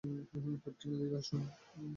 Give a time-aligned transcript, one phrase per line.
[0.63, 1.41] Captain, এদিকে আসুন।